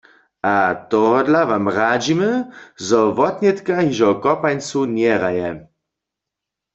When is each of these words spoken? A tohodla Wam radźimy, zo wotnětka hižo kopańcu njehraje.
A 0.53 0.55
tohodla 0.91 1.41
Wam 1.49 1.65
radźimy, 1.77 2.31
zo 2.87 2.99
wotnětka 3.17 3.75
hižo 3.85 4.11
kopańcu 4.23 4.79
njehraje. 4.95 5.49